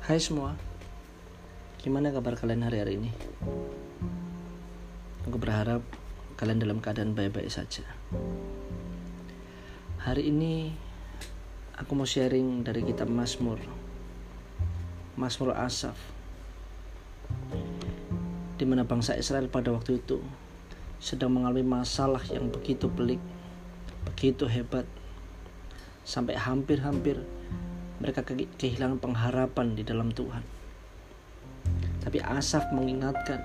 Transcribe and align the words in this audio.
Hai 0.00 0.16
semua, 0.16 0.56
gimana 1.84 2.08
kabar 2.08 2.32
kalian 2.32 2.64
hari-hari 2.64 2.96
ini? 2.96 3.12
Aku 5.28 5.36
berharap 5.36 5.84
kalian 6.40 6.56
dalam 6.56 6.80
keadaan 6.80 7.12
baik-baik 7.12 7.52
saja. 7.52 7.84
Hari 10.00 10.32
ini 10.32 10.72
aku 11.76 11.92
mau 11.92 12.08
sharing 12.08 12.64
dari 12.64 12.80
kitab 12.80 13.12
Mazmur, 13.12 13.60
Mazmur 15.20 15.52
Asaf, 15.52 16.00
di 18.56 18.64
mana 18.64 18.88
bangsa 18.88 19.20
Israel 19.20 19.52
pada 19.52 19.68
waktu 19.68 20.00
itu 20.00 20.24
sedang 20.96 21.36
mengalami 21.36 21.60
masalah 21.60 22.24
yang 22.32 22.48
begitu 22.48 22.88
pelik, 22.88 23.20
begitu 24.08 24.48
hebat, 24.48 24.88
sampai 26.08 26.40
hampir-hampir 26.40 27.20
mereka 28.00 28.24
kehilangan 28.24 28.96
pengharapan 28.96 29.76
di 29.76 29.84
dalam 29.84 30.08
Tuhan. 30.08 30.40
Tapi 32.00 32.16
Asaf 32.24 32.72
mengingatkan, 32.72 33.44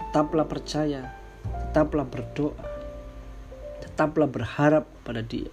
tetaplah 0.00 0.48
percaya, 0.48 1.12
tetaplah 1.44 2.08
berdoa, 2.08 2.56
tetaplah 3.84 4.24
berharap 4.24 4.88
pada 5.04 5.20
Dia. 5.20 5.52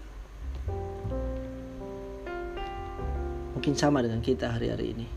Mungkin 3.60 3.76
sama 3.76 4.00
dengan 4.00 4.24
kita 4.24 4.56
hari-hari 4.56 4.96
ini. 4.96 5.08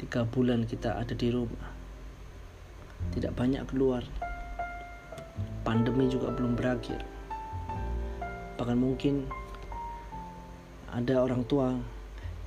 Tiga 0.00 0.24
bulan 0.24 0.64
kita 0.64 0.96
ada 0.96 1.12
di 1.12 1.28
rumah, 1.28 1.68
tidak 3.12 3.36
banyak 3.36 3.60
keluar. 3.68 4.00
Pandemi 5.68 6.08
juga 6.08 6.32
belum 6.32 6.56
berakhir. 6.56 7.04
Bahkan 8.56 8.78
mungkin 8.80 9.28
ada 10.96 11.20
orang 11.20 11.44
tua 11.44 11.76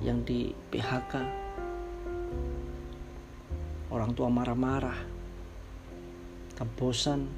yang 0.02 0.26
di 0.26 0.50
PHK 0.74 1.14
orang 3.94 4.10
tua 4.14 4.26
marah-marah 4.26 4.98
kebosan. 6.58 7.30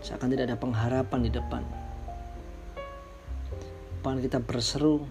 Seakan 0.00 0.32
tidak 0.32 0.48
ada 0.48 0.56
pengharapan 0.56 1.20
di 1.26 1.30
depan. 1.34 1.62
Bahkan 4.00 4.24
kita 4.24 4.40
berseru 4.40 5.04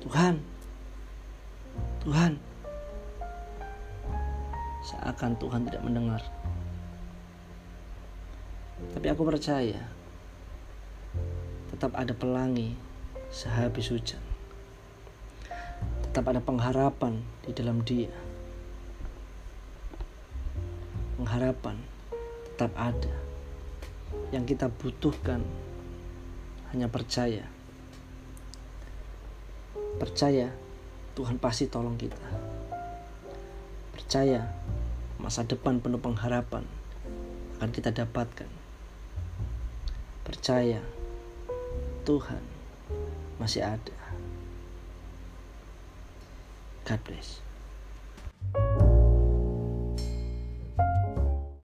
Tuhan 0.00 0.40
Tuhan. 2.02 2.34
Seakan 4.82 5.38
Tuhan 5.38 5.60
tidak 5.70 5.82
mendengar. 5.86 6.22
Tapi 8.90 9.06
aku 9.06 9.22
percaya 9.22 10.01
tetap 11.82 11.98
ada 11.98 12.14
pelangi 12.14 12.78
sehabis 13.34 13.90
hujan. 13.90 14.22
Tetap 16.06 16.30
ada 16.30 16.38
pengharapan 16.38 17.26
di 17.42 17.50
dalam 17.50 17.82
dia. 17.82 18.14
Pengharapan 21.18 21.82
tetap 22.46 22.70
ada. 22.78 23.10
Yang 24.30 24.54
kita 24.54 24.70
butuhkan 24.70 25.42
hanya 26.70 26.86
percaya. 26.86 27.50
Percaya 29.98 30.54
Tuhan 31.18 31.42
pasti 31.42 31.66
tolong 31.66 31.98
kita. 31.98 32.30
Percaya 33.90 34.54
masa 35.18 35.42
depan 35.42 35.82
penuh 35.82 35.98
pengharapan 35.98 36.62
akan 37.58 37.74
kita 37.74 37.90
dapatkan. 37.90 38.46
Percaya 40.22 41.01
Tuhan 42.02 42.42
masih 43.38 43.62
ada. 43.62 43.96
God 46.82 47.00
bless. 47.06 47.51